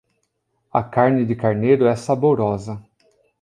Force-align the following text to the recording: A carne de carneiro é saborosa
A 0.73 0.83
carne 0.89 1.27
de 1.27 1.35
carneiro 1.35 1.85
é 1.85 1.95
saborosa 1.95 2.83